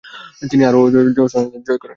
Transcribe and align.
তিনি 0.51 0.63
আরু 0.69 0.77
ও 0.81 0.87
জহর 1.15 1.31
সালতানাত 1.33 1.63
জয় 1.67 1.79
করেন। 1.81 1.89